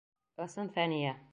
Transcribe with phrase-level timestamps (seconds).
[0.45, 1.17] Ысын, Фәниә.